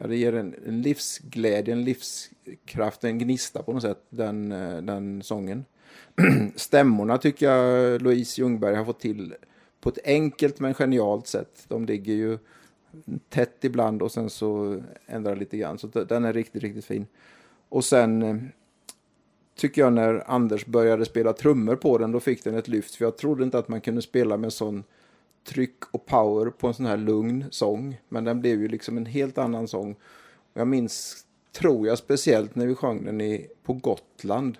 [0.00, 4.82] Ja, det ger en, en livsglädje, en livskraft, en gnista på något sätt, den, eh,
[4.82, 5.64] den sången.
[6.56, 9.34] Stämmorna tycker jag Louise Ljungberg har fått till
[9.80, 11.64] på ett enkelt men genialt sätt.
[11.68, 12.38] De ligger ju
[13.28, 15.78] tätt ibland och sen så ändrar lite grann.
[15.78, 17.06] Så den är riktigt, riktigt fin.
[17.68, 18.36] Och sen eh,
[19.56, 22.94] tycker jag när Anders började spela trummor på den, då fick den ett lyft.
[22.94, 24.84] För jag trodde inte att man kunde spela med sån
[25.44, 28.00] tryck och power på en sån här lugn sång.
[28.08, 29.96] Men den blev ju liksom en helt annan sång.
[30.54, 34.58] Jag minns, tror jag speciellt när vi sjöng den i, på Gotland.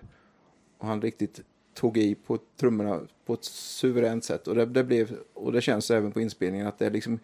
[0.79, 1.40] Och han riktigt
[1.75, 4.49] tog i på trummorna på ett suveränt sätt.
[4.49, 7.19] Och det, det, blev, och det känns även på inspelningen att det är liksom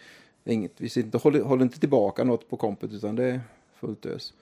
[0.45, 3.41] inget, vi sitter, håller, håller inte tillbaka något på kompet utan det är
[3.75, 4.33] fullt ös.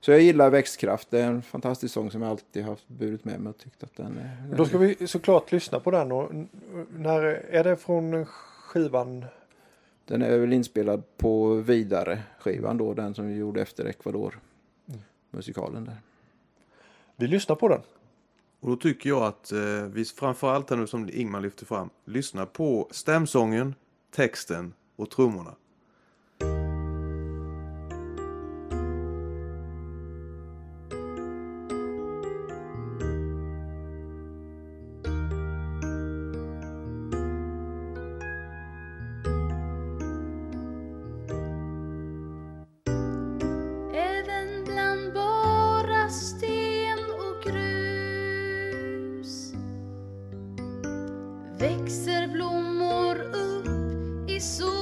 [0.00, 1.10] Så jag gillar Växtkraft.
[1.10, 3.96] Det är en fantastisk sång som jag alltid haft burit med mig och tyckt att
[3.96, 4.56] den är...
[4.56, 6.12] Då ska vi såklart lyssna på den.
[6.12, 6.30] Och
[6.90, 9.24] när är det från skivan?
[10.04, 14.38] Den är väl inspelad på Vidare skivan då, den som vi gjorde efter Ecuador.
[15.30, 15.96] Musikalen där.
[17.16, 17.82] Vi lyssnar på den.
[18.60, 22.46] Och då tycker jag att eh, vi framförallt här nu som Ingmar lyfter fram, lyssnar
[22.46, 23.74] på stämsången,
[24.10, 25.54] texten och trummorna.
[51.60, 54.79] Växer blommor upp i solen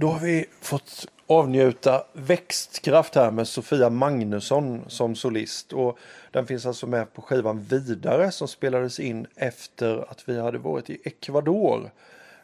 [0.00, 5.72] då har vi fått avnjuta växtkraft här med Sofia Magnusson som solist.
[5.72, 5.98] Och
[6.30, 10.90] den finns alltså med på skivan Vidare som spelades in efter att vi hade varit
[10.90, 11.90] i Ecuador.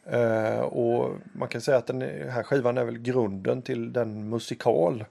[0.04, 5.04] Eh, och man kan säga att den här skivan är väl grunden till den musikal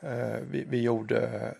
[0.00, 1.54] eh, vi, vi gjorde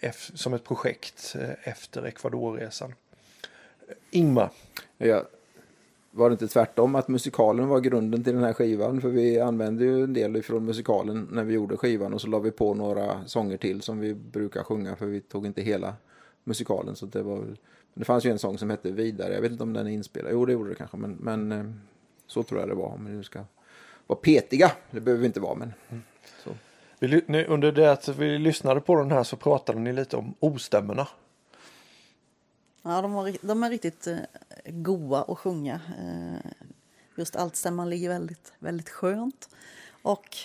[0.00, 2.94] eh, som ett projekt eh, efter Ecuadorresan.
[4.10, 4.50] Ingmar,
[4.98, 5.24] Ja,
[6.10, 9.00] var det inte tvärtom att musikalen var grunden till den här skivan?
[9.00, 12.38] För vi använde ju en del ifrån musikalen när vi gjorde skivan och så la
[12.38, 15.94] vi på några sånger till som vi brukar sjunga för vi tog inte hela
[16.44, 16.96] musikalen.
[16.96, 17.44] Så det var.
[17.94, 20.32] Det fanns ju en sång som hette Vidare, jag vet inte om den är inspelad.
[20.32, 21.64] Jo, det gjorde det kanske, men, men eh,
[22.26, 22.86] så tror jag det var.
[22.86, 23.40] Om vi ska
[24.06, 25.72] vara petiga, det behöver vi inte vara, men
[26.44, 26.50] så.
[26.98, 30.16] Vi, ly- nu, under det att vi lyssnade på den här så pratade ni lite
[30.16, 31.08] om ostämmorna.
[32.82, 34.18] Ja, de, var, de är riktigt eh,
[34.66, 35.80] goa att sjunga.
[35.98, 36.50] Eh,
[37.16, 39.48] just altstämman ligger väldigt, väldigt skönt.
[40.02, 40.36] Och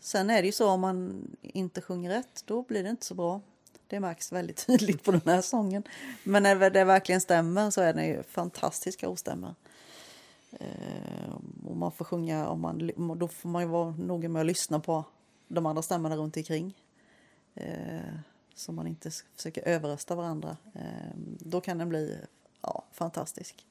[0.00, 3.14] sen är det ju så om man inte sjunger rätt, då blir det inte så
[3.14, 3.40] bra.
[3.86, 5.82] Det märks väldigt tydligt på den här sången.
[6.22, 9.54] Men när det verkligen stämmer så är den ju fantastiska ostämmor.
[10.52, 11.34] Eh,
[11.64, 14.80] och man får sjunga, om man, då får man ju vara noga med att lyssna
[14.80, 15.04] på
[15.48, 16.74] de andra stämmorna runt omkring.
[17.54, 18.14] Eh,
[18.56, 20.56] så man inte försöker överrösta varandra.
[20.74, 20.80] Eh,
[21.38, 22.18] då kan den bli
[22.62, 23.66] ja, fantastisk.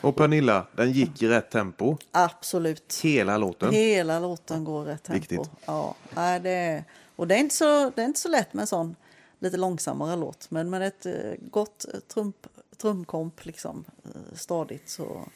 [0.00, 1.96] Och Pernilla, den gick i rätt tempo.
[2.10, 3.00] Absolut.
[3.02, 3.72] Hela låten.
[3.72, 5.20] Hela låten går i rätt tempo.
[5.20, 5.50] Viktigt.
[5.64, 6.84] Ja, det är,
[7.16, 8.96] och det är, inte så, det är inte så lätt med en sån
[9.38, 10.50] lite långsammare låt.
[10.50, 12.36] Men med ett eh, gott trump,
[12.76, 15.28] trumkomp, liksom, eh, stadigt, så,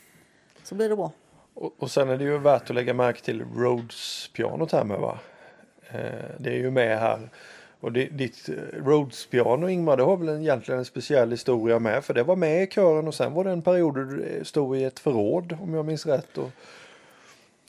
[0.62, 1.12] så blir det bra.
[1.55, 5.18] Och, och sen är det ju värt att lägga märke till Rhodes-pianot här med va?
[5.90, 7.31] Eh, det är ju med här.
[7.87, 12.05] Och det, ditt eh, Rhodes-piano Ingmar, det har väl egentligen en speciell historia med.
[12.05, 14.42] För det var med i kören och sen var det en period då du eh,
[14.42, 16.38] stod i ett förråd om jag minns rätt.
[16.38, 16.51] Och,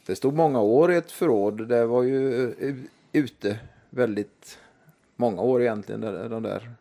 [0.05, 1.67] Det stod många år i ett förråd.
[1.67, 2.75] Det var ju eh,
[3.11, 4.59] ute väldigt
[5.15, 6.01] många år egentligen.
[6.29, 6.71] De där.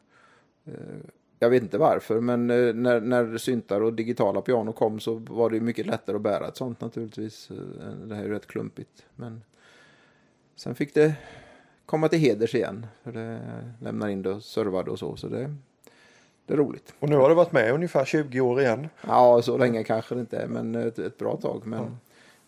[1.39, 5.61] Jag vet inte varför, men när, när syntar och digitala piano kom så var det
[5.61, 7.49] mycket lättare att bära ett sånt naturligtvis.
[8.05, 9.05] Det här är ju rätt klumpigt.
[9.17, 9.43] Men
[10.57, 11.15] sen fick det
[11.87, 12.87] komma till heders igen.
[13.03, 13.41] För det
[13.81, 15.17] lämnar in det och servade och så.
[15.17, 15.55] Så det,
[16.47, 16.95] det är roligt.
[16.99, 18.89] och nu har det varit med ungefär 20 år igen.
[19.07, 21.67] Ja, så länge kanske det inte är, men ett, ett bra tag.
[21.67, 21.97] Men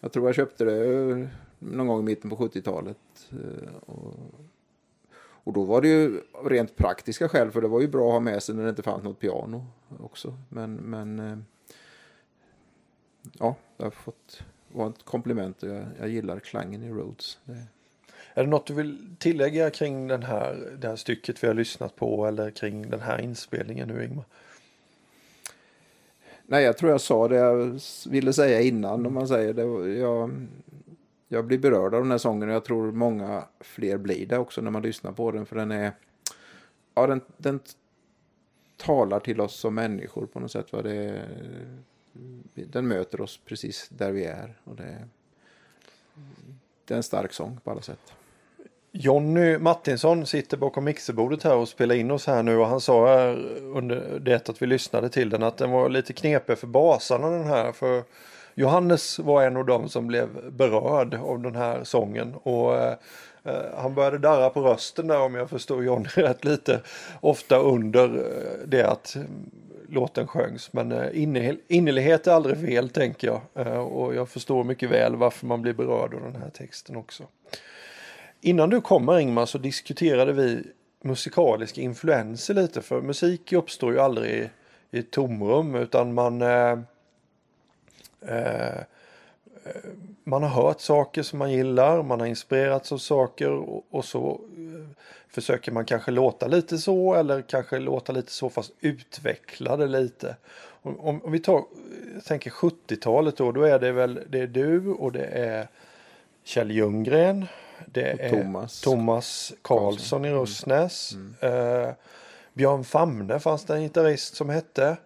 [0.01, 1.27] jag tror jag köpte det eh,
[1.59, 2.97] någon gång i mitten på 70-talet.
[3.31, 4.15] eh, Och,
[5.45, 8.21] och då var det ju rent praktiska skäl, för det var ju bra att ha
[8.21, 9.67] med sig när det inte fanns något piano
[10.01, 10.35] också.
[10.49, 11.39] Men, men eh,
[13.39, 17.39] ja, det har fått vara en komplement och jag, jag gillar klangen i Rhodes.
[17.45, 17.63] Det,
[18.39, 21.97] är det något du vill tillägga kring den här, det här stycket vi har lyssnat
[21.97, 24.25] på eller kring den här inspelningen nu Ingmar?
[26.47, 29.07] Nej, jag tror jag sa det jag ville säga innan.
[29.07, 29.93] Om man säger det.
[29.99, 30.47] Jag,
[31.29, 34.61] jag blir berörd av den här sången och jag tror många fler blir det också
[34.61, 35.47] när man lyssnar på den.
[35.47, 35.93] För den är...
[36.95, 37.61] Ja, den, den
[38.77, 40.73] talar till oss som människor på något sätt.
[40.73, 41.23] Vad det
[42.53, 44.61] den möter oss precis där vi är.
[44.65, 45.09] Och det,
[46.85, 48.15] det är en stark sång på alla sätt.
[49.01, 53.09] Jonny Martinsson sitter bakom mixerbordet här och spelar in oss här nu och han sa
[53.09, 57.31] här under det att vi lyssnade till den att den var lite knepig för basarna
[57.31, 57.73] den här.
[57.73, 58.03] För
[58.55, 62.95] Johannes var en av dem som blev berörd av den här sången och eh,
[63.45, 66.81] eh han började darra på rösten där om jag förstår Jonny rätt lite.
[67.21, 69.51] Ofta under eh, det att mm,
[69.89, 70.73] låten sjöngs.
[70.73, 71.09] Men eh,
[71.69, 73.87] innerlighet är aldrig fel tänker jag.
[73.93, 77.25] Och jag förstår mycket väl varför man blir berörd av den här texten också.
[78.41, 80.63] Innan du kommer Ingmar så diskuterade vi
[81.03, 84.51] musikaliska influenser lite för musik uppstår ju aldrig i,
[84.91, 86.79] i ett tomrum utan man eh,
[88.21, 88.81] eh,
[90.25, 94.41] man har hört saker som man gillar, man har inspirerats av saker och, och så
[94.57, 99.87] eh, försöker man kanske låta lite så eller kanske låta lite så fast utveckla det
[99.87, 100.37] lite.
[100.83, 101.65] Om, om, om vi tar,
[102.15, 105.69] jag tänker 70-talet då, då är det väl det är du och det är
[106.45, 107.47] Kjell Ljunggren.
[107.87, 108.81] Det Och är Thomas.
[108.81, 111.13] Thomas Karlsson i Rössnäs.
[111.41, 111.91] Eh,
[112.53, 114.97] Björn Famne fanns det en gitarrist som hette.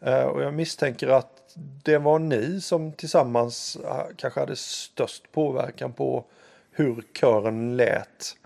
[0.00, 1.36] Eh, och jag misstänker att
[1.84, 6.24] det var ni som tillsammans eh, kanske hade störst påverkan på
[6.70, 8.36] hur kören lät.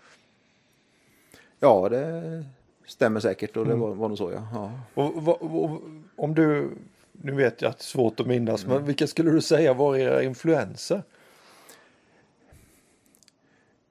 [1.60, 2.44] Ja, det
[2.86, 4.48] stämmer säkert och det var, var nog så ja.
[4.52, 4.72] ja.
[4.94, 5.80] Och, vad- och,
[6.16, 6.70] om du,
[7.12, 9.96] nu vet jag att det är svårt att minnas, men vilka skulle du säga var
[9.96, 11.02] era influenser?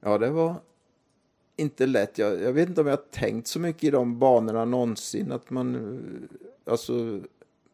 [0.04, 0.56] Ja, det var
[1.56, 2.18] inte lätt.
[2.18, 5.32] Jag, jag vet inte om jag har tänkt så mycket i de banorna någonsin.
[5.32, 7.20] Att man eh, alltså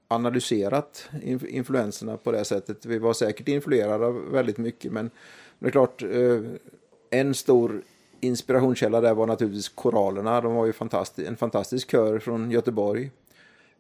[0.08, 2.86] analyserat inf- influenserna på det sättet.
[2.86, 4.92] Vi var säkert influerade av väldigt mycket.
[4.92, 5.10] Men
[5.60, 6.42] det är klart, eh,
[7.10, 7.82] en stor
[8.20, 10.42] inspirationskälla där var naturligtvis koralerna.
[10.42, 13.12] De var ju fantastisk, en fantastisk kör från Göteborg.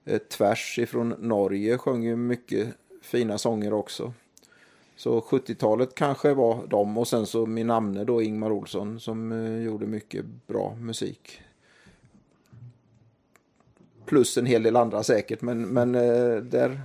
[0.06, 2.68] Eh, Tvärs ifrån Norge sjöng ju mycket
[3.02, 4.14] fina sånger också.
[5.00, 9.64] Så 70-talet kanske var de och sen så min namne då Ingmar Olsson som eh,
[9.64, 11.42] gjorde mycket bra musik.
[14.06, 16.82] Plus en hel del andra säkert men, men eh, där,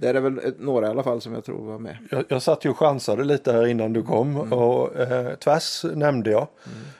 [0.00, 1.96] där är väl några i alla fall som jag tror var med.
[2.10, 6.30] Jag, jag satt ju och chansade lite här innan du kom och eh, tvärs nämnde
[6.30, 6.46] jag.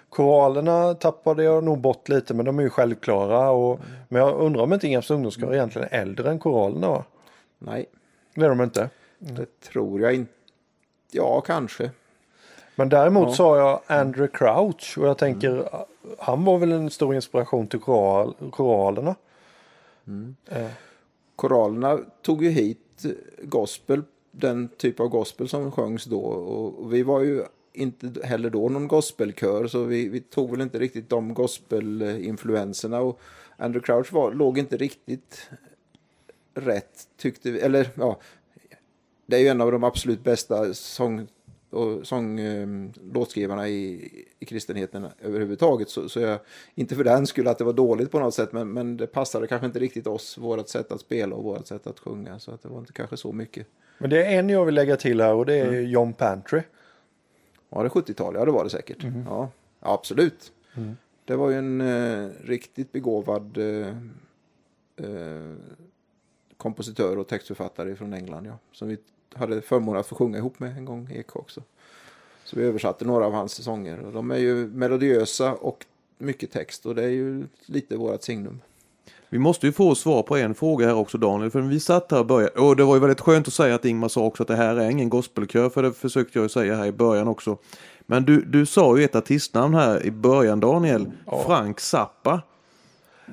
[0.09, 3.51] Koralerna tappade jag nog bort lite men de är ju självklara.
[3.51, 7.05] Och, Men jag undrar om inte Ingarps ungdomskör egentligen är äldre än koralerna va?
[7.59, 7.87] Nej,
[8.35, 8.91] Det är de inte.
[9.23, 10.33] Det tror jag inte.
[11.11, 11.91] Ja, kanske.
[12.77, 13.35] Men däremot Ja.
[13.35, 15.69] sa jag Andrew Crouch och jag tänker
[16.19, 19.15] han var väl en stor inspiration till koral, koralerna.
[20.49, 20.71] Eh,
[21.37, 23.03] Koralerna tog ju hit
[23.43, 26.21] gospel, den typ av gospel som sjöngs då.
[26.21, 30.79] Och vi var ju inte heller då någon gospelkör så vi, vi tog väl inte
[30.79, 33.01] riktigt de gospelinfluenserna.
[33.01, 33.21] Och
[33.57, 35.51] Andrew Crouch var, låg inte riktigt
[36.55, 37.61] rätt tyckte vi.
[37.61, 38.17] Eller ja,
[39.27, 41.29] det är ju en av de absolut bästa sång
[41.73, 42.69] och sång, eh,
[43.15, 45.89] låtskrivarna i, i kristenheten överhuvudtaget.
[45.89, 46.39] Så, så jag,
[46.75, 49.47] inte för den skulle att det var dåligt på något sätt, men, men det passade
[49.47, 52.39] kanske inte riktigt oss, vårt sätt att spela och vårt sätt att sjunga.
[52.39, 53.67] Så att det var inte kanske så mycket.
[53.99, 56.63] Men det är en jag vill lägga till här och det är John Pantry.
[57.69, 58.35] Var det 70-tal?
[58.35, 59.05] Ja, det var det säkert.
[59.27, 60.53] Ja, absolut.
[61.25, 63.97] Det var ju en eh, riktigt begåvad eh,
[64.97, 65.53] eh,
[66.57, 68.47] kompositör och textförfattare från England.
[68.47, 68.99] Ja, som vi
[69.35, 71.63] hade förmånen att få sjunga ihop med en gång Eksjö också.
[72.45, 73.99] Så vi översatte några av hans sånger.
[74.01, 75.87] Och de är ju melodiösa och
[76.19, 78.61] mycket text och det är ju lite vårat signum.
[79.29, 82.19] Vi måste ju få svar på en fråga här också Daniel, för vi satt här
[82.19, 84.49] och började, och det var ju väldigt skönt att säga att Ingmar sa också att
[84.49, 87.59] det här är ingen gospelkör, för det försökte jag ju säga här i början också.
[88.07, 91.11] Men du, du sa ju ett artistnamn här i början Daniel,
[91.47, 92.43] Frank Zappa.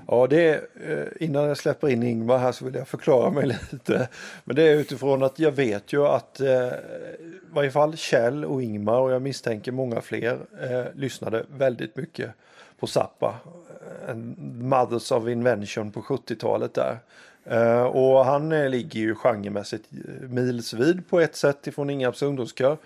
[0.07, 0.49] Ja, det
[0.87, 4.09] eh, innan jag släpper in Ingmar här så vill jag förklara mig lite.
[4.43, 8.63] Men det är utifrån att jag vet ju att eh, i varje fall Kjell och
[8.63, 12.31] Ingmar och jag misstänker många fler eh, lyssnade väldigt mycket
[12.79, 13.35] på Zappa.
[13.45, 16.99] Eh, en Mothers of Invention på 70-talet där.
[17.45, 19.85] Eh, och han eh, ligger ju genremässigt
[20.21, 22.77] milsvid på ett sätt ifrån Ingarps ungdomskör.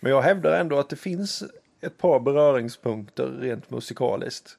[0.00, 1.42] Men jag hävdar ändå att det finns
[1.80, 4.58] ett par beröringspunkter rent musikaliskt.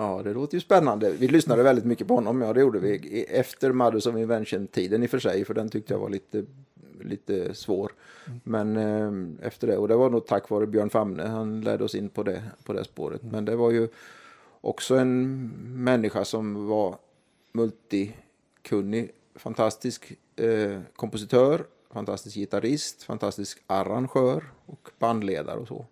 [0.00, 1.10] Ja, det låter ju spännande.
[1.10, 3.24] Vi lyssnade väldigt mycket på honom, ja det gjorde vi.
[3.28, 6.44] Efter Mothers of Invention-tiden i och för sig, för den tyckte jag var lite,
[7.00, 7.92] lite svår.
[8.44, 11.94] Men eh, efter det, och det var nog tack vare Björn Famne, han ledde oss
[11.94, 13.22] in på det, på det spåret.
[13.22, 13.88] Men det var ju
[14.60, 15.46] också en
[15.84, 16.96] människa som var
[17.52, 25.86] multikunnig, fantastisk eh, kompositör, fantastisk gitarrist, fantastisk arrangör och bandledare och så.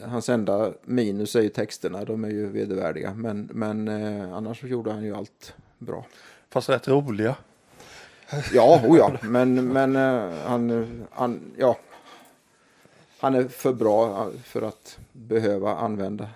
[0.00, 3.14] Eh, Hans enda minus är ju texterna, de är ju vedervärdiga.
[3.14, 6.06] Men, men eh, annars så gjorde han ju allt bra.
[6.50, 7.36] Fast rätt roliga.
[8.52, 9.12] Ja, oh ja.
[9.22, 11.76] men, men eh, han, han, ja.
[13.18, 16.28] han är för bra för att behöva använda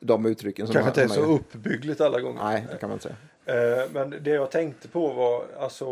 [0.00, 0.66] de uttrycken.
[0.66, 1.32] Som Kanske inte är så gör.
[1.32, 2.42] uppbyggligt alla gånger.
[2.44, 3.16] Nej, det kan man inte säga.
[3.44, 5.84] Eh, Men det jag tänkte på var, alltså,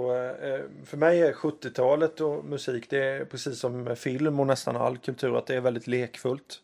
[0.43, 4.99] eh, för mig är 70-talet och musik, det är precis som film och nästan all
[4.99, 6.61] kultur, att det är väldigt lekfullt.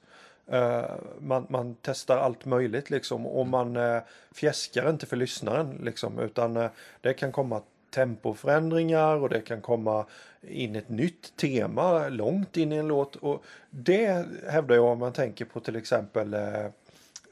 [0.51, 0.91] Eh,
[1.21, 3.27] Man, man testar allt möjligt liksom.
[3.27, 3.99] Och man eh,
[4.33, 6.71] fjäskar inte för lyssnaren liksom, utan eh,
[7.01, 10.07] det kan komma tempoförändringar och det kan komma
[10.49, 13.17] in ett nytt tema långt in i en låt.
[13.17, 16.65] Och det hävdar jag om man tänker på till exempel eh,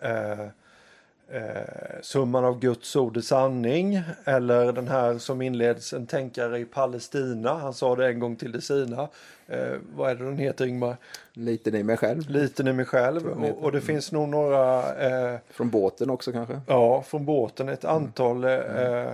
[0.00, 0.46] eh,
[1.28, 4.02] eh, Summan av Guds ord är sanning.
[4.24, 7.54] Eller den här som inleds En tänkare i Palestina.
[7.54, 9.08] Han sa det en gång till de sina.
[9.46, 10.96] Eh, vad är det den heter Ingmar?
[11.32, 12.30] Lite i mig själv.
[12.30, 13.26] Liten i mig själv.
[13.26, 16.60] Och, och det finns nog några, eh, Från båten också kanske.
[16.66, 19.12] ja, från båten, ett antal eh,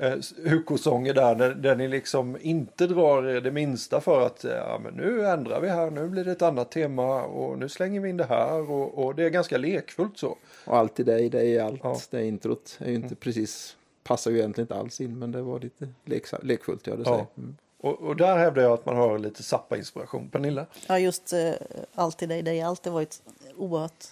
[0.00, 4.80] eh, Huko-sånger där, där, där ni liksom inte drar det minsta för att eh, ja,
[4.84, 8.08] men nu ändrar vi här, nu blir det ett annat tema och nu slänger vi
[8.08, 10.36] in det här och, och det är ganska lekfullt så.
[10.64, 11.80] Och allt i dig, det är allt.
[11.82, 12.00] Ja.
[12.10, 15.18] Det introt är ju inte precis, passar ju egentligen inte alls in.
[15.18, 17.26] Men det var lite leksa- lekfullt, ja det Ja.
[17.38, 17.56] Mm.
[17.82, 20.28] Och, och där hävdar jag att man har lite Zappa-inspiration.
[20.28, 20.66] Pernilla?
[20.88, 21.50] Ja, just uh,
[21.94, 22.82] Alltid dig, dig, allt.
[22.82, 23.22] Det var ett
[23.56, 24.04] oerhört...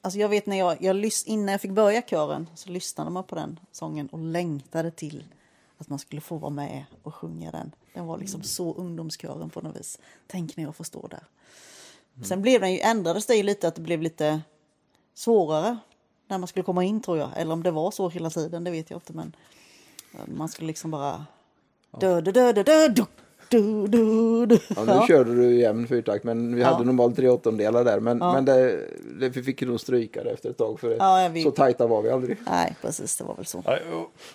[0.00, 3.24] Alltså jag vet när jag, jag lys, innan jag fick börja kören så lyssnade man
[3.24, 5.24] på den sången och längtade till
[5.78, 7.72] att man skulle få vara med och sjunga den.
[7.94, 9.98] Den var liksom så ungdomskören på något vis.
[10.26, 11.24] Tänk när jag får stå där.
[12.24, 14.40] Sen blev den ju, ändrades det ju lite att det blev lite
[15.14, 15.78] svårare
[16.26, 17.30] när man skulle komma in tror jag.
[17.36, 19.12] Eller om det var så hela tiden, det vet jag inte.
[19.12, 19.36] Men
[20.14, 21.26] eh, man skulle liksom bara...
[22.00, 23.04] Dö, dö, dö, dö, dö,
[23.50, 24.58] du, du, du.
[24.76, 26.66] Ja, nu körde du jämn fyrtakt men vi Ja.
[26.68, 28.00] hade normalt tre åttondelar där.
[28.00, 28.32] Men, Ja.
[28.32, 28.80] men det,
[29.20, 31.42] det, vi fick ju nog stryka det efter ett tag för Ja, vet.
[31.42, 32.36] så tajta var vi aldrig.
[32.46, 33.62] Nej, precis, det var väl så.
[33.66, 33.78] Ja,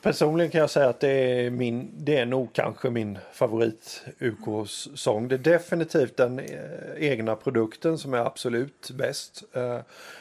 [0.02, 5.28] Personligen kan jag säga att det är, min, det är nog kanske min favorit UK-sång.
[5.28, 6.46] Det är definitivt den eh,
[6.98, 9.44] egna produkten som är absolut bäst.
[9.54, 9.78] Eh,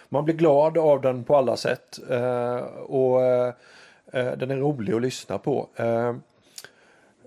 [0.09, 1.99] man blir glad av den på alla sätt.
[2.11, 3.21] Eh, och
[4.13, 5.69] Den är rolig att lyssna på.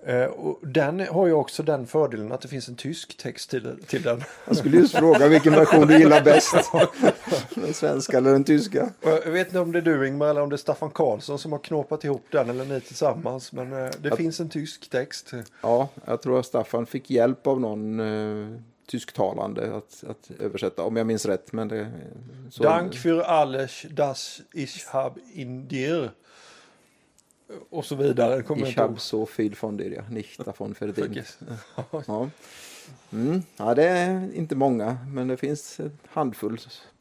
[0.06, 3.50] Eh, eh, och den har ju också den fördelen att det finns en tysk text
[3.50, 4.22] till, till den.
[4.46, 6.54] Jag skulle just fråga vilken version du gillar bäst.
[7.54, 8.90] Den svenska eller den tyska?
[9.00, 11.52] Jag vet inte om det är du Ingmar eller om det är Staffan Karlsson som
[11.52, 13.52] har knåpat ihop den eller ni tillsammans.
[13.52, 15.32] Men eh, det finns en tysk text.
[15.60, 20.96] Ja, jag tror att Staffan fick hjälp av någon eh, tysktalande att, att översätta, om
[20.96, 21.52] jag minns rätt.
[21.52, 21.92] Men det,
[22.50, 26.10] så, Dank für alles das ich hab in dir.
[27.70, 28.42] Och så vidare.
[28.42, 29.00] Kommer Ich inte hab ihåg.
[29.00, 30.02] so viel von dir, ja.
[30.10, 31.38] Nicht davon verdient.
[32.06, 32.28] Ja.
[33.12, 33.42] Mm.
[33.56, 36.58] ja, det är inte många, men det finns en handfull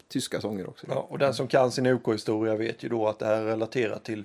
[0.08, 0.88] tyska sånger också.
[0.90, 4.04] Ja, och den som kan sin UK-historia vet ju då att det här är relaterat
[4.04, 4.24] till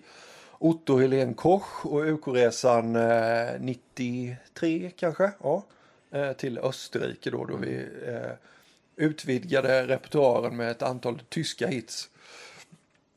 [0.58, 5.30] Otto Helén Koch och UK-resan eh, 93 kanske.
[5.42, 5.64] Ja,
[6.10, 8.32] eh, till Österrike då, då vi eh,
[8.96, 12.10] utvidgade repertoaren med ett antal tyska hits.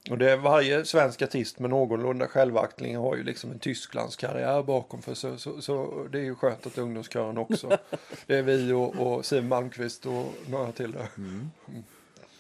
[0.10, 4.64] Och det är varje svensk artist med någorlunda självaktning har ju liksom en Tysklands karriär
[4.64, 7.78] bakom för så, så, så det är ju skönt att ungdomskören också.
[8.28, 11.08] Det är vi och, och Siw Malmkvist och några till där.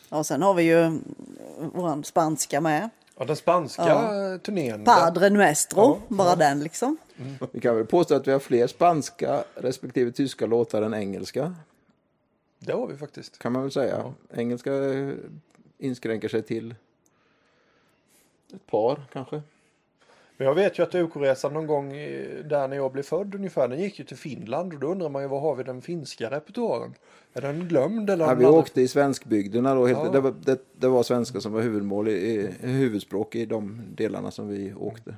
[0.09, 1.03] Och sen har vi ju mm,
[1.73, 2.89] våran spanska med.
[3.17, 4.37] Ja, den spanska Ja.
[4.37, 4.83] turnén.
[4.83, 6.35] Padre Nuestro, Ja, bara ja.
[6.35, 6.97] den liksom.
[7.51, 11.55] Vi kan väl påstå att vi har fler spanska respektive tyska låtar än engelska.
[12.59, 13.39] Det har vi faktiskt.
[13.39, 13.97] Kan man väl säga.
[13.97, 14.37] Ja.
[14.37, 15.09] Engelska eh,
[15.77, 16.75] inskränker sig till
[18.53, 19.41] ett par kanske.
[20.37, 21.89] Men jag vet ju att UK-resan någon gång
[22.45, 25.21] där när jag blev född ungefär, den gick ju till Finland och då undrar man
[25.21, 26.93] ju vad har vi den finska repertoaren?
[27.33, 28.23] Är den glömd eller?
[28.25, 29.85] Ja, har vi aldrig- åkte i svenskbygderna då.
[29.87, 30.09] Helt, Ja.
[30.11, 32.11] det, var, det, det var svenska som var huvudmål i,
[32.61, 35.15] i, huvudspråk i de delarna som vi åkte.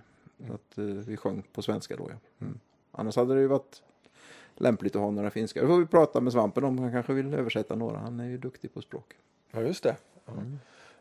[0.48, 2.10] Så att, eh, vi sjöng på svenska då.
[2.10, 2.46] Ja.
[2.46, 2.60] Mm.
[2.92, 3.82] Annars hade det ju varit
[4.56, 5.62] lämpligt att ha några finska.
[5.62, 6.80] Det får vi prata med Svampen om.
[6.80, 7.98] Han kanske vill översätta några.
[7.98, 9.14] Han är ju duktig på språk.
[9.52, 9.96] Ja, just det.
[10.26, 10.34] Ja.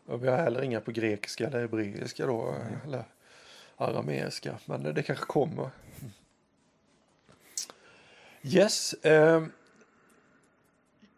[0.05, 3.03] Och vi har heller inga på grekiska eller hebreiska då, eller
[3.77, 5.69] arameiska, men det, kanske kommer.
[8.41, 8.93] Yes.
[8.93, 9.43] Eh,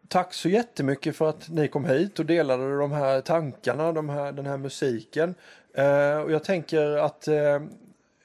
[0.08, 4.32] tack så jättemycket för att ni kom hit och delade de här tankarna, de här,
[4.32, 5.36] den här musiken.
[5.74, 7.56] Eh, och jag tänker att eh,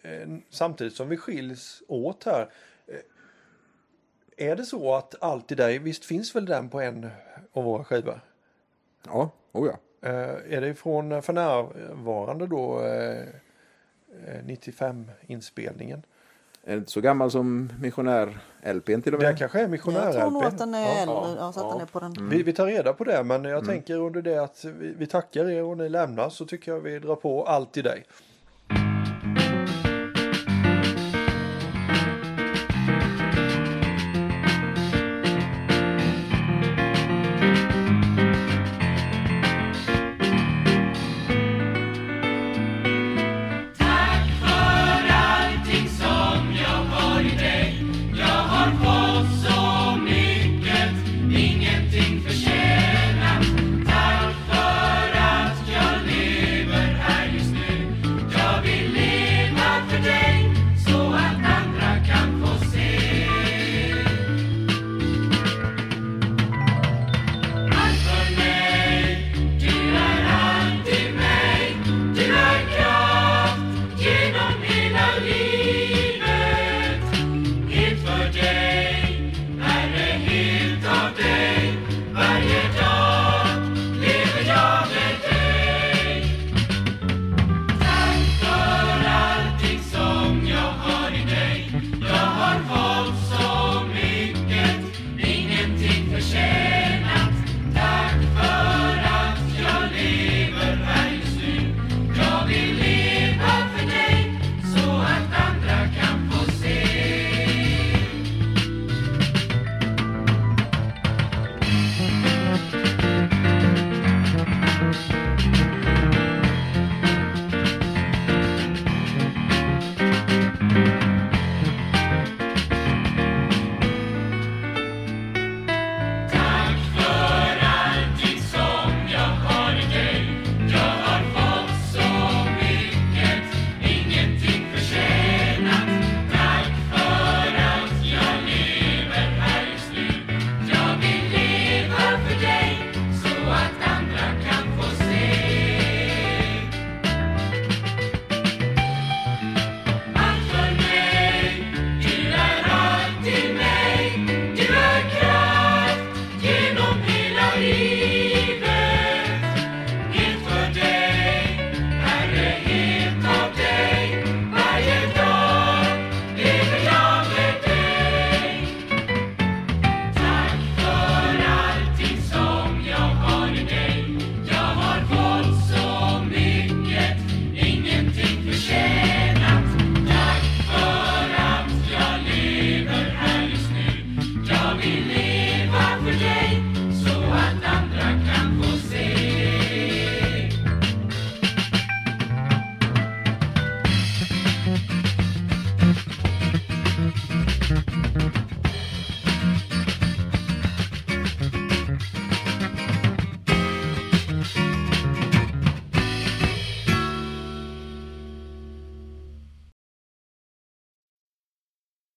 [0.02, 2.50] eh, samtidigt som vi skiljs åt här.
[2.86, 7.10] Eh, är det så att Allt i dig, visst finns väl den på en
[7.52, 8.20] av våra skivor?
[9.06, 9.78] Ja, oh ja.
[10.02, 13.20] Eh, är det från eh, för närvarande då eh,
[14.26, 16.02] eh, 95-inspelningen?
[16.64, 19.38] Är det inte så gammal som missionär-LPn till och Det med?
[19.38, 21.66] kanske är missionär Jag tror nog att den är Ja, äldre, ja, ja, så att
[21.66, 21.72] ja.
[21.72, 22.28] den är på den.
[22.28, 25.50] Vi, vi tar reda på det men jag tänker under det att vi, vi tackar
[25.50, 28.04] er och ni lämnar så tycker jag vi drar på allt i dig.